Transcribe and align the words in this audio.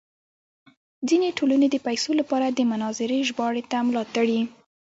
ځینې 1.09 1.29
ټولنې 1.37 1.67
د 1.71 1.75
پیسو 1.85 2.11
لپاره 2.19 2.47
د 2.49 2.59
مناظرې 2.71 3.19
ژباړې 3.29 3.63
ته 3.71 3.77
ملا 3.87 4.03
تړي. 4.15 4.39